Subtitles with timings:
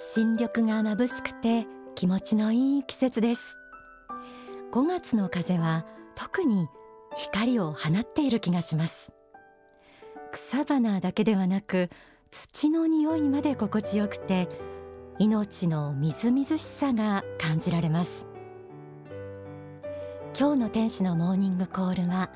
[0.00, 1.66] 新緑が眩しくて
[1.96, 3.56] 気持ちのいい季節です。
[4.70, 6.68] 5月の風は特に
[7.16, 9.10] 光を放っている気がします。
[10.30, 11.90] 草花だけではなく
[12.30, 14.48] 土の匂いまで心地よくて
[15.18, 18.24] 命のみずみずしさが感じられます。
[20.38, 22.30] 今日の天使のモーニングコールは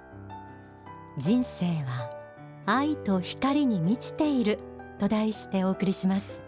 [1.16, 2.10] 人生は
[2.66, 4.58] 愛と光に満ちている
[4.98, 6.41] と題してお送りします。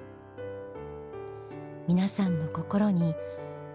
[1.86, 3.14] 皆さんの心に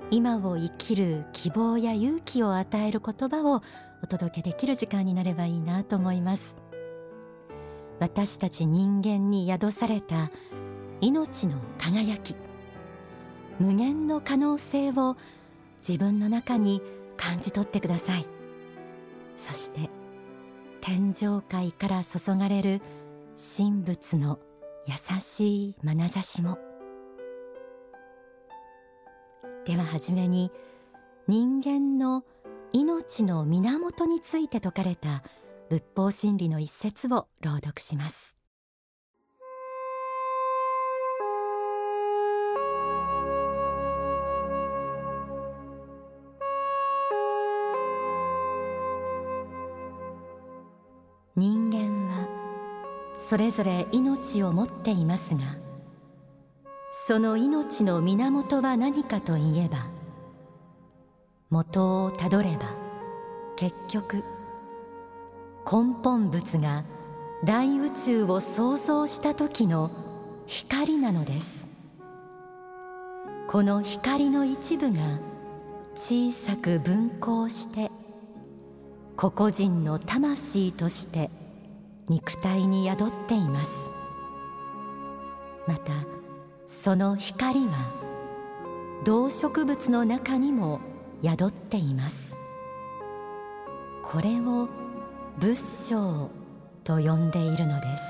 [0.10, 3.62] 今を生きる希望や勇気を与える言葉を
[4.02, 6.56] お届けできる時間になればいいなと思います。
[8.00, 10.32] 私たち人間に宿された
[11.02, 12.36] 命の輝き
[13.60, 15.18] 無限の可能性を
[15.88, 16.82] 自分の中に
[17.18, 18.26] 感じ取ってください。
[19.38, 19.90] そして
[20.82, 22.82] 天上界から注がれる
[23.58, 24.40] 神仏の
[24.88, 26.58] 優しい眼差しも
[29.66, 30.52] では初めに
[31.28, 32.24] 人間の
[32.74, 35.24] 命の源について説かれた
[35.70, 38.36] 仏法真理の一節を朗読します。
[51.36, 52.28] 人間は
[53.18, 55.69] それぞれ命を持っていますが
[57.10, 59.88] その命の源は何かといえば
[61.50, 62.76] 元をたどれば
[63.56, 64.18] 結局
[65.66, 66.86] 根本物が
[67.44, 69.90] 大宇宙を創造した時の
[70.46, 71.68] 光なのです。
[73.48, 75.00] この光の一部が
[75.96, 77.90] 小さく分光して
[79.18, 81.32] 個々人の魂として
[82.08, 83.72] 肉体に宿っています。
[85.66, 86.19] また
[86.70, 87.74] その光は
[89.04, 90.80] 動植物の中にも
[91.24, 92.38] 宿っています。
[94.04, 94.70] これを
[95.40, 96.30] 仏性
[96.84, 98.04] と呼んでいるのです。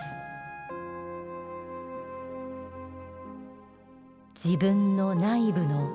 [4.45, 5.89] 自分の内部の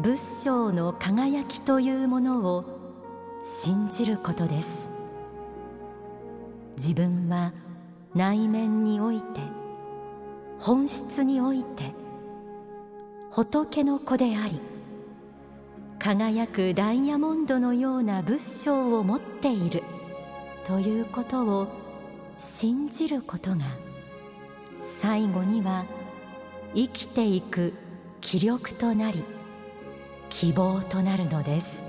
[0.00, 2.64] 仏性の輝きというものを
[3.42, 4.68] 信じることです。
[6.76, 7.52] 自分は
[8.14, 9.57] 内面において
[10.60, 11.94] 本質において
[13.30, 14.60] 仏の子であり
[15.98, 19.82] 輝くダイヤモンドのような仏性を持っている
[20.64, 21.68] ということを
[22.36, 23.64] 信じることが
[25.00, 25.86] 最後には
[26.74, 27.74] 生きていく
[28.20, 29.24] 気力となり
[30.28, 31.87] 希望となるのです。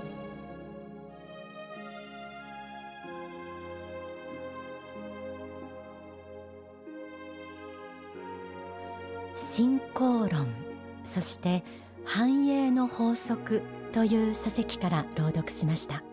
[9.40, 10.46] 信仰論
[11.04, 11.64] そして
[12.04, 13.62] 繁栄の法則
[13.92, 16.04] という書籍から朗読しました。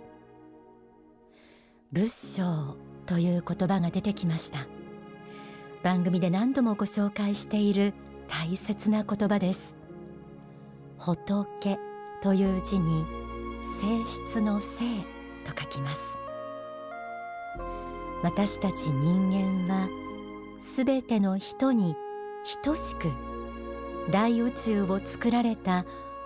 [1.91, 4.65] 仏性という言葉が出てきました。
[5.83, 7.93] 番組で何度もご紹介している
[8.27, 9.75] 大切な言葉です。
[10.97, 11.77] 仏
[12.21, 13.05] という字に
[13.81, 14.67] 性質の性
[15.45, 16.01] と書きます。
[18.23, 19.87] 私たち人間は
[20.59, 21.95] すべての人に
[22.63, 23.11] 等しく
[24.09, 25.83] 大宇宙を作られた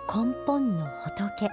[0.08, 1.50] 根本の仏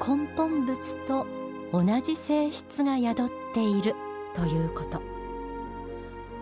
[0.00, 0.76] 根本物
[1.06, 1.26] と
[1.72, 3.94] 同じ性質が宿っている
[4.34, 5.18] ということ。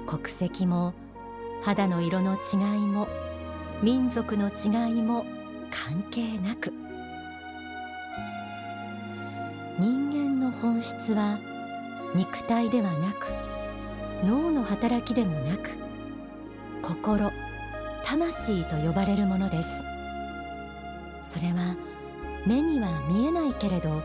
[0.07, 0.95] 国籍も
[1.63, 3.09] 肌の色の違いも
[3.83, 5.27] 民族の違いも
[5.71, 6.73] 関係なく
[9.79, 11.39] 人間の本質は
[12.15, 13.27] 肉体ではなく
[14.25, 15.71] 脳の働きでもなく
[16.83, 17.31] 心
[18.07, 19.69] 魂と呼ばれるものです。
[21.25, 21.75] それは
[22.47, 24.01] 目には見えないけれど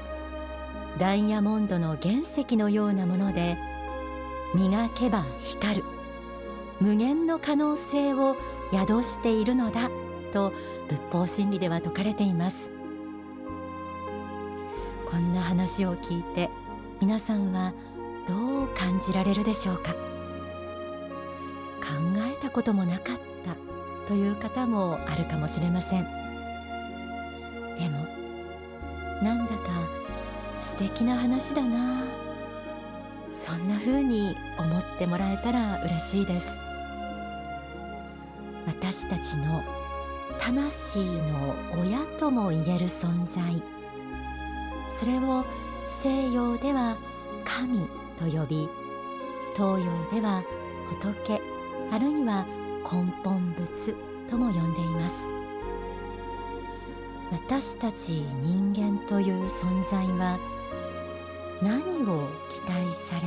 [0.98, 3.58] ダイヤモンドの原石のようなもので
[4.56, 5.84] 磨けば光る
[6.80, 8.36] 無限の可能性を
[8.74, 9.90] 宿しているのだ
[10.34, 10.52] と
[10.90, 12.58] 仏法真理では説かれています。
[15.10, 16.50] こんな話を聞いて
[17.02, 17.74] 皆さんは
[18.28, 19.94] どう感じられるでしょうか？
[19.94, 19.98] 考
[22.18, 23.31] えたこともなかった
[24.12, 26.04] という方もあるかもしれません。
[26.04, 28.06] でも
[29.24, 29.88] なんだか
[30.60, 32.04] 素敵な話だな。
[33.46, 36.48] そんな風に思ってもらえたら嬉しいです。
[38.68, 39.64] 私たちの
[40.42, 43.64] 魂の親とも言える存在。
[44.90, 45.46] それを
[46.04, 46.98] 西洋では
[47.46, 47.88] 神
[48.20, 48.68] と呼び
[49.56, 50.44] 東洋では
[51.02, 51.40] 仏
[51.94, 52.46] あるいは
[52.84, 53.96] 根本仏
[54.30, 55.16] とも呼んでいます。
[57.32, 60.38] 私たち人間という存在は
[61.62, 63.22] 何を期待され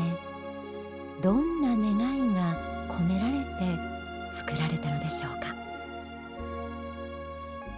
[1.23, 2.57] どんな願いが
[2.89, 5.55] 込められて作られたのでしょうか。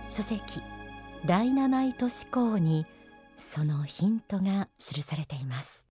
[0.09, 0.61] 書籍
[1.27, 2.87] ダイナマイト思考に
[3.37, 5.86] そのヒントが記されています。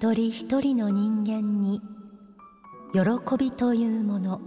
[0.00, 1.82] 一人一人の人間に
[2.94, 4.40] 喜びというもの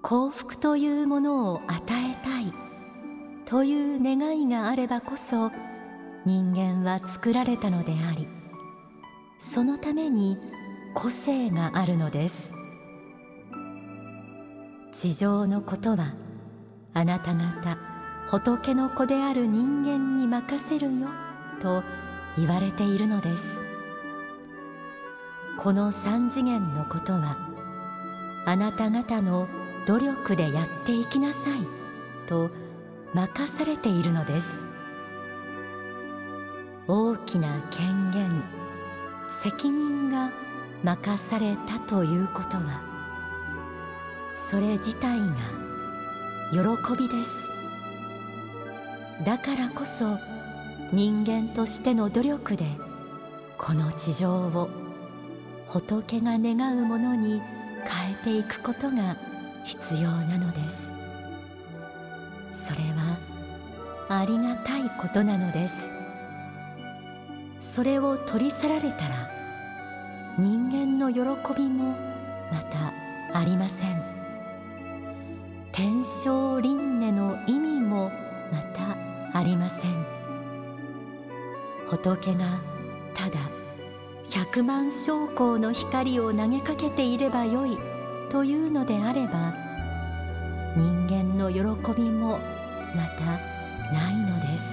[0.00, 2.50] 幸福というものを与えたい
[3.44, 5.50] という願いがあればこそ
[6.24, 8.26] 人間は作られたのであり
[9.38, 10.38] そのために
[10.94, 12.54] 個性があるのです。
[14.94, 16.14] 地上のことは
[16.94, 17.76] あなた方
[18.28, 21.08] 仏の子である人間に任せるよ
[21.60, 21.84] と
[22.38, 23.63] 言われているのです。
[25.64, 27.38] この三次元のことは
[28.44, 29.48] あなた方の
[29.86, 32.50] 努力でやっていきなさいと
[33.14, 34.46] 任されているのです。
[36.86, 38.42] 大きな権限
[39.42, 40.32] 責任が
[40.82, 42.82] 任されたということは
[44.50, 45.26] それ自体が
[46.52, 46.58] 喜
[46.94, 47.30] びです。
[49.24, 50.18] だからこそ
[50.92, 52.66] 人間としての努力で
[53.56, 54.83] この地上を
[55.74, 57.42] 仏が願うものに
[57.84, 59.16] 変えていくことが
[59.64, 60.76] 必要なのです。
[62.68, 63.18] それは
[64.08, 65.74] ありがたいことなのです。
[67.58, 69.28] それを取り去られたら
[70.38, 71.22] 人間の喜
[71.56, 71.96] びも
[72.52, 72.92] また
[73.36, 74.00] ありません。
[75.72, 78.12] 天正輪廻の意味も
[78.52, 78.96] また
[79.36, 80.06] ありません。
[81.88, 82.60] 仏が
[83.12, 83.63] ただ
[84.34, 87.78] 百万将校の光を投げかけていればよい
[88.30, 89.54] というのであれば
[90.76, 91.60] 人間の喜
[91.92, 92.40] びも
[92.96, 93.24] また
[93.92, 94.64] ないのです。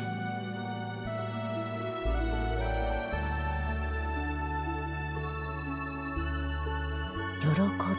[7.42, 7.48] 喜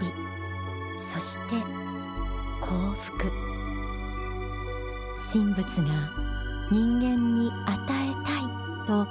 [0.00, 0.10] び
[0.98, 1.54] そして
[2.60, 2.72] 幸
[3.04, 3.30] 福。
[5.32, 5.84] 神仏が
[6.72, 8.42] 人間に与えたい
[8.86, 9.06] と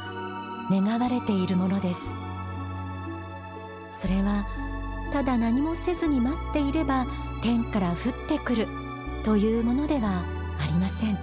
[0.69, 2.10] 願われているものです。
[5.21, 7.05] ただ何もせずに待っていれば
[7.43, 8.67] 天から降ってくる
[9.23, 10.23] というものでは
[10.59, 11.17] ありません。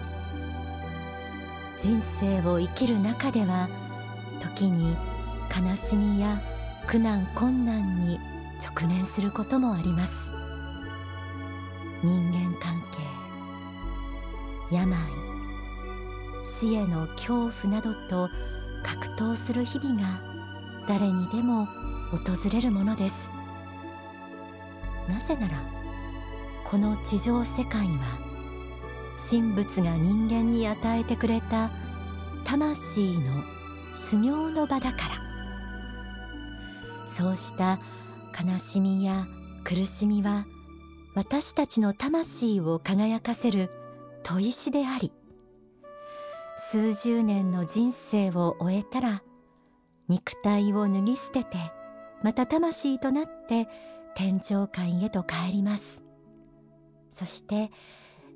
[1.81, 3.69] 人生を生きる中では
[4.39, 4.97] 時に
[5.51, 6.41] 悲しみや
[6.87, 8.21] 苦難困難に
[8.65, 10.13] 直面することもあります。
[12.05, 12.81] 人間関
[14.71, 14.97] 係病
[16.45, 18.31] 死への恐怖などと
[18.85, 20.21] 格闘する日々が
[20.87, 21.67] 誰にでも
[22.13, 23.28] 訪れるものです。
[25.09, 25.63] なぜなら
[26.65, 28.19] この地上世界は
[29.31, 31.71] 神仏が人間に与えてくれた
[32.45, 33.43] 魂の
[33.93, 35.29] 修行の場だから。
[37.19, 37.81] そうした
[38.33, 39.27] 悲しみや
[39.65, 40.47] 苦しみは
[41.17, 43.71] 私たちの魂を輝かせる
[44.23, 45.11] 砥石であり
[46.71, 49.25] 数十年の人生を終えたら
[50.09, 51.57] 肉体を脱ぎ捨てて
[52.23, 53.67] また魂となって
[54.15, 56.03] 天上界へと帰ります。
[57.13, 57.71] そして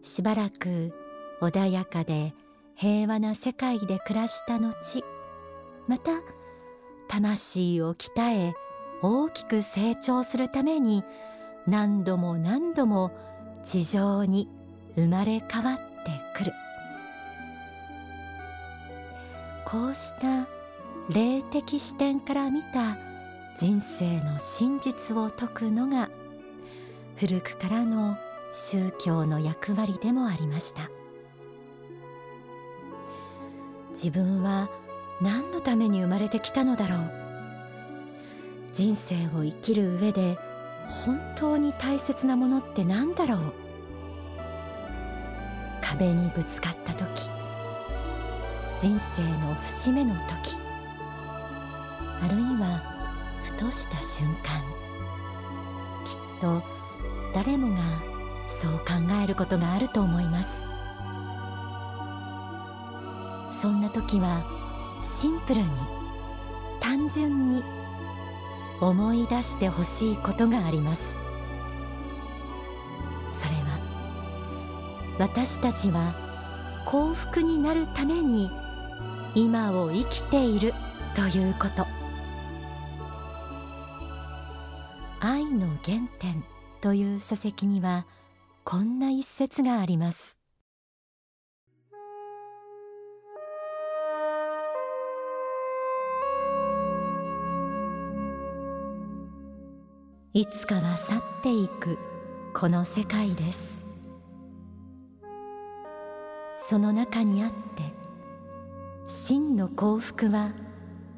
[0.02, 0.92] しばらく
[1.40, 2.34] 穏やかで
[2.74, 5.04] 平和な世界で暮らした後
[5.86, 6.12] また
[7.08, 8.10] 魂を鍛
[8.48, 8.54] え
[9.02, 11.04] 大きく成長するために
[11.66, 13.12] 何度も何度も
[13.62, 14.48] 地上に
[14.96, 16.52] 生まれ変わってくる。
[19.64, 20.46] こうした
[21.08, 22.96] 霊的視点から見た
[23.58, 26.08] 人生の真実を説くのが
[27.16, 28.16] 古くからの
[28.52, 30.90] 宗教の役割でもありました。
[33.90, 34.68] 自分は
[35.20, 37.10] 何のために生まれてきたのだろう。
[38.72, 40.38] 人生を生きる上で
[40.88, 43.52] 本当に大切なものって何だろう。
[45.82, 47.28] 壁にぶつかった時
[48.80, 50.56] 人生の節目の時
[52.22, 53.01] あるいは
[53.56, 54.60] ふとした瞬間
[56.04, 56.62] きっと
[57.34, 57.82] 誰もが
[58.60, 58.84] そう考
[59.22, 60.48] えることがあると思います。
[63.60, 64.44] そんな時は
[65.00, 65.68] シンプルに
[66.80, 67.62] 単純に
[68.80, 71.02] 思い出してほしいことがあります。
[73.32, 73.78] それは
[75.18, 76.14] 私たちは
[76.86, 78.50] 幸福になるために
[79.34, 80.74] 今を生きている
[81.14, 81.91] ということ。
[86.82, 88.06] という書籍には
[88.64, 90.36] こんな一節があります。
[100.34, 101.98] いつかは去っていく
[102.52, 103.86] この世界です。
[106.56, 107.56] その中にあって
[109.06, 110.52] 真の幸福は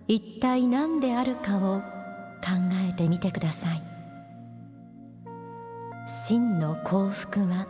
[0.08, 2.50] 一体何であるかを考
[2.86, 3.93] えてみてください。
[6.14, 7.66] 真の幸福は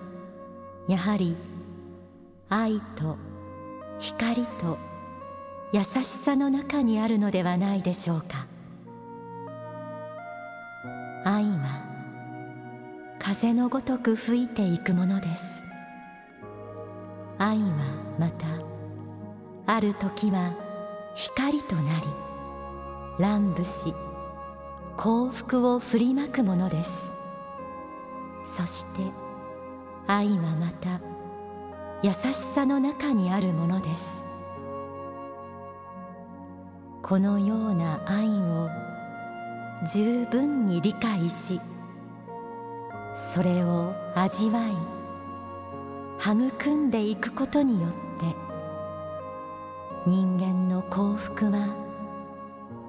[0.87, 1.35] やはり
[2.51, 3.17] 愛と
[3.99, 4.79] 光と
[5.73, 8.47] 優しさの中にあるのではないでしょうか。
[11.25, 11.83] 愛は
[13.19, 15.43] 風のごとく吹いていくものです。
[17.39, 17.65] 愛は
[18.19, 18.47] また
[19.67, 20.53] ある時は
[21.17, 22.07] 光となり
[23.19, 23.95] 乱舞し
[24.99, 27.14] 幸福を振りまくものです。
[28.57, 29.01] そして
[30.07, 31.01] 愛はまた
[32.03, 34.25] 優しさの中にあるものです。
[37.03, 38.71] このような愛を
[39.93, 41.61] 十分に理解し
[43.35, 44.73] それを味わい
[46.19, 47.97] 育んでいくことによって
[50.07, 51.77] 人間の幸福は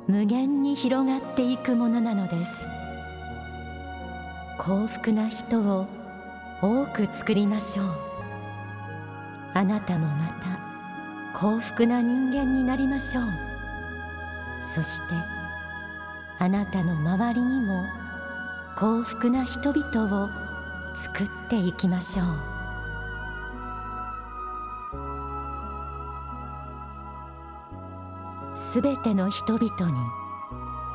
[0.08, 2.75] 無限に広がっていくものなのです。
[4.58, 5.88] 幸福な人を
[6.62, 7.86] 多く作りましょう。
[9.54, 10.60] あなたもまた
[11.38, 13.26] 幸福な人間になりましょう。
[14.74, 15.14] そして
[16.40, 17.86] あなたの周りにも
[18.78, 20.30] 幸福な人々を
[21.04, 22.26] 作っていきましょう。
[28.74, 29.98] すべての人々に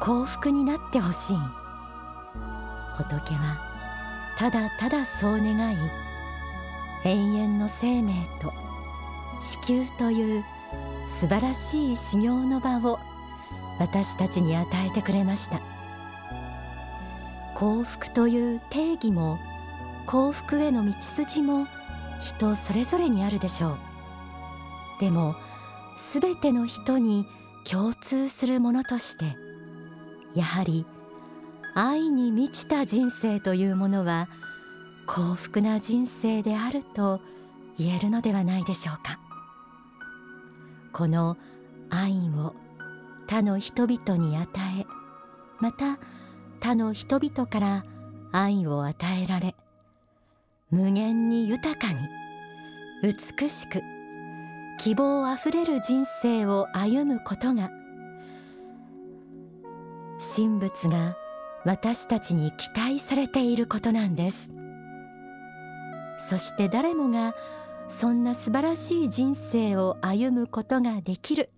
[0.00, 1.59] 幸福になってほしい。
[3.04, 5.76] 仏はただただそう願い
[7.04, 8.52] 永遠の生命と
[9.40, 10.44] 地球という
[11.20, 12.98] 素晴らしい修行の場を
[13.78, 15.62] 私たちに与えてくれました。
[17.54, 19.38] 幸福という定義も
[20.06, 21.66] 幸福への道筋も
[22.22, 23.78] 人それぞれにあるでしょう。
[25.00, 25.34] でも
[25.96, 27.26] すべての人に
[27.64, 29.36] 共通するものとして
[30.34, 30.84] やはり
[31.74, 34.28] 愛に満ちた人生というものは
[35.06, 37.20] 幸福な人生であると
[37.78, 39.18] 言えるのではないでしょうか。
[40.92, 41.36] この
[41.88, 42.54] 愛を
[43.26, 44.48] 他の人々に与
[44.80, 44.86] え
[45.60, 45.98] また
[46.60, 47.84] 他の人々から
[48.32, 49.54] 愛を与えられ
[50.70, 51.98] 無限に豊かに
[53.02, 53.80] 美しく
[54.78, 57.70] 希望あふれる人生を歩むことが
[60.36, 61.16] 神仏が
[61.64, 64.50] 私たちに期待されていることなんです。
[66.28, 67.34] そして誰もが
[67.88, 71.50] そんな素晴らしい人生を歩むことができる。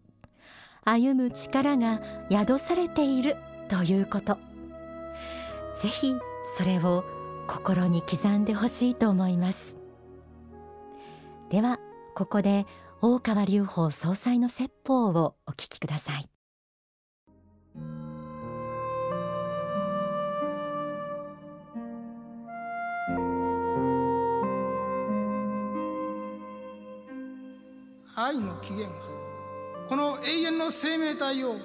[0.84, 3.36] 歩む力が宿されている
[3.68, 4.38] ということ。
[5.80, 6.14] ぜひ
[6.56, 7.04] それを
[7.46, 9.76] 心に刻んでほしいと思います。
[11.50, 11.78] では
[12.14, 12.66] ここで
[13.00, 16.31] 大川隆法総裁の説法をお聞きください。
[28.14, 29.06] 愛の起源は
[29.88, 31.56] この永遠の生命体を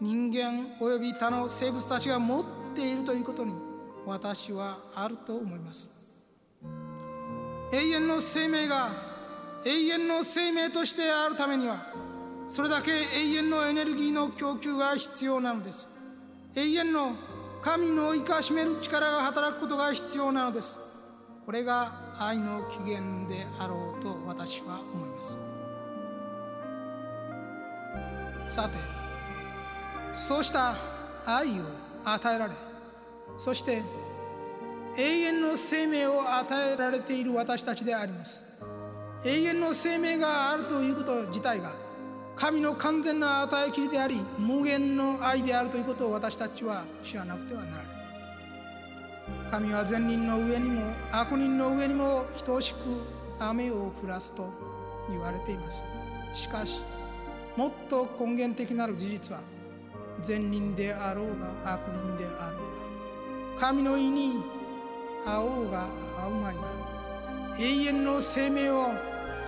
[0.00, 2.44] 人間および他の生物たちが持っ
[2.74, 3.54] ているということに
[4.04, 5.90] 私はあると思います。
[7.72, 8.90] 永遠の生命が
[9.64, 11.84] 永遠の生命としてあるためには
[12.46, 15.88] それだけ永遠のエネルギーの供給が必要なのです。
[16.54, 17.12] 永遠の
[17.60, 20.80] 神の生かしめる力が働くことが必要なのです。
[21.44, 25.40] これが愛の起源であろうと私は思います。
[28.46, 28.76] さて
[30.12, 30.74] そうした
[31.26, 31.64] 愛を
[32.04, 32.52] 与えられ
[33.36, 33.82] そして
[34.96, 38.44] 永遠の生命を与えられている私たちであります。
[39.24, 41.72] 永遠の生命があるということ自体が
[42.34, 47.86] 神の完全な与えきりであり無限の愛であるということを私たちは知らなくてはならない。
[49.50, 52.78] 神は善人の上にも悪人の上にも等しく
[53.38, 54.48] 雨を降らすと
[55.10, 55.84] 言われています。
[56.32, 56.80] しかし
[57.56, 59.40] もっと根源的なる事実は
[60.20, 64.42] 善人であろうが悪人であろうが神の意に
[65.24, 65.88] 会おうが
[66.20, 66.62] 会うまいが
[67.58, 68.90] 永遠の生命を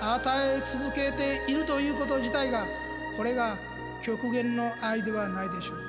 [0.01, 2.67] 与え続けているということ自体が
[3.17, 3.59] これが
[4.03, 5.77] 極限の愛ではないでしょう。
[5.77, 5.83] か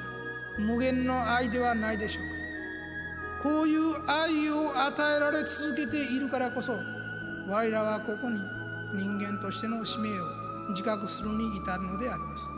[0.59, 3.43] 無限の愛ではないでしょう。
[3.43, 6.77] かこういう愛を与えられ続けているからこそ
[7.47, 8.41] 我らはここに
[8.93, 10.38] 人間としての使命を
[10.69, 12.49] 自覚するに至るのであります。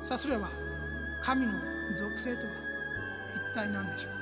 [0.00, 0.48] さすれば
[1.22, 1.52] 神の
[1.96, 2.52] 属性とは
[3.52, 4.20] 一体何でしょうか？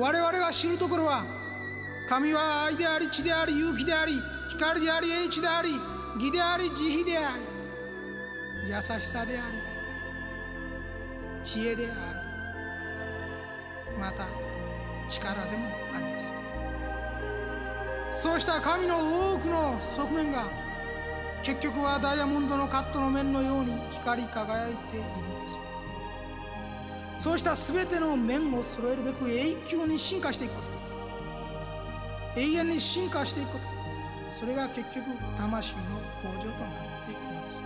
[0.00, 1.24] 我々が知るところは
[2.08, 5.70] 神は愛であり地であり勇気であり光であり英知であり
[6.16, 7.36] 義であり慈悲であ
[8.64, 9.58] り優しさであり
[11.42, 11.94] 知恵であ
[13.90, 14.26] りまた
[15.08, 16.32] 力でもあります。
[18.10, 20.50] そうした神の多くの側面が
[21.42, 25.58] 結局はダイヤモンドのカットの面のように光り輝いているんです。
[27.18, 30.62] そうした全ての面を揃えるべく永久に進化していくこ
[32.34, 32.40] と。
[32.40, 33.64] 永遠に進化していくこと。
[34.32, 35.04] それが結局
[35.36, 35.82] 魂の
[36.22, 36.72] 向上となっ
[37.06, 37.62] ていくのです。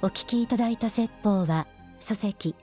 [0.00, 1.66] お聞きいただいた説法は
[1.98, 2.54] 書籍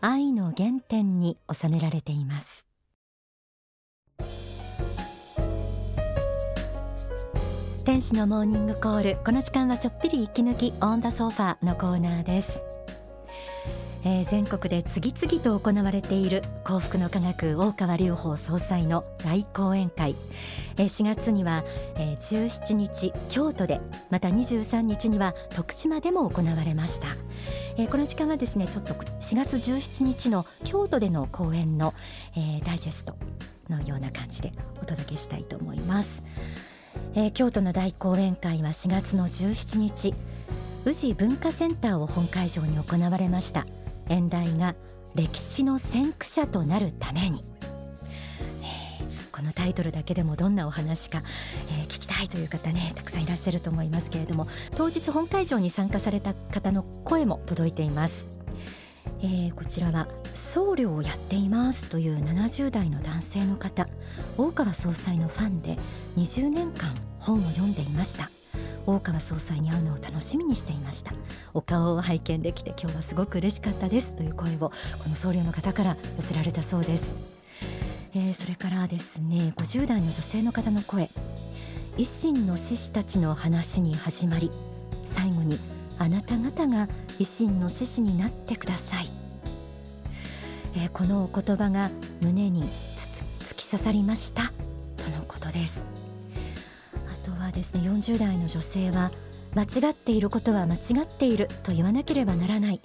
[0.00, 2.66] 愛の原点に収められています。
[7.84, 9.16] 天使のモーニングコール。
[9.24, 12.67] この時間はちょっぴり息抜きオンダソファのコーナーです。
[14.04, 20.14] えー、全国で次々と行われている幸福の科学大川隆法総裁の大講演会、
[20.76, 21.64] えー、4月には、
[21.96, 27.08] えー、17日京都でまた23日には徳島でも行われました、
[27.76, 31.94] えー、この時間はですねちょっと4月17日の京都での講演の、
[32.36, 33.16] えー、ダイジェスト
[33.68, 36.24] のような感じでお届けしたいと思います、
[37.14, 40.14] えー、京都の大講演会は4月の17日
[40.84, 43.66] 宇治文化センターを本会場に行われました。
[44.08, 44.74] 演題が
[45.14, 47.44] 歴史の先駆者となるために、
[49.38, 51.22] このタイトルだけでもどんなお話か、
[51.70, 58.26] えー、聞きたいという方ねたくさんいらっしゃると思いますけれども当日本会場に参加された方の声も届いています、
[59.22, 63.86] えー、こちらは僧侶をやっていますという70代の男性の方
[64.36, 65.76] 大川総裁のファンで
[66.16, 68.37] 20年間本を読んでいました。
[68.88, 71.12] 大川総裁に会うのを楽しみにしていました。
[71.52, 74.16] お顔を拝見できて今日はすごく嬉しかったです。
[74.16, 74.72] という声をこ
[75.10, 77.38] の僧侶の方から寄せられたそうです、
[78.14, 81.10] えー、それからですね50代の女性の方の声。
[81.98, 84.50] 維新の志士たちの話に始まり
[85.04, 85.58] 最後に
[85.98, 89.08] あなた方が維新の志士になってください、
[90.76, 91.90] えー、このお言葉が
[92.22, 92.62] 胸に
[93.40, 94.52] 突き刺さりました。
[94.96, 95.97] とのことです。
[97.58, 97.80] ですね。
[97.88, 99.10] 40代の女性は
[99.54, 102.80] 間違っていることは間違っていると言わなければならない。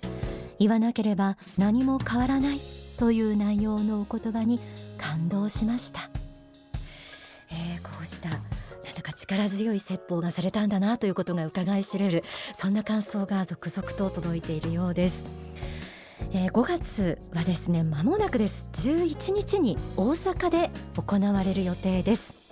[0.59, 2.59] 言わなければ何も変わらない
[2.97, 4.59] という内容のお言葉に
[4.97, 6.09] 感動しました、
[7.51, 8.41] えー、こうしたなん
[8.95, 12.23] だか力強い説法がされたんだなということが伺い知れる
[12.57, 15.27] そんな感想が続々と届いているようです、
[16.31, 18.69] えー、5月はですね間もなくです。
[18.73, 22.42] 11日に大阪で行われる予定です。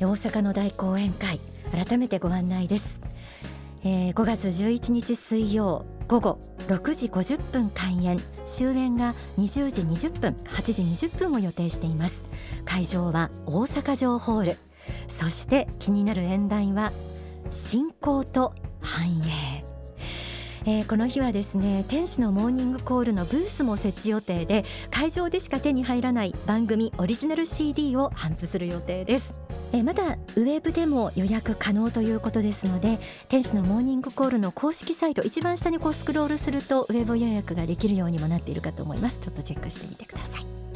[0.00, 1.38] 大阪の大講演会
[1.72, 3.00] 改めてご案内です、
[3.84, 8.18] えー、5月11日水曜午後6時50分開演。
[8.44, 12.24] 終演が20時20分8時20分を予定しています。
[12.64, 14.56] 会場は大阪城ホール。
[15.06, 16.90] そして気になる演題は
[17.50, 19.64] 信仰と繁栄。
[20.66, 29.49] えー、この日はですね天使のモーニングコールのブースも設置予定で会場でしか手に入らない番組オリジナル CD を頒布する予定です。
[29.72, 39.18] えまだウェブでも予約可能ということですので天使のモーニングコールの公式サイト一番下にこうスクロールするとウェブ予約ができるようにもなっているかと思います。
[39.20, 40.69] ちょっとチェックしてみてください。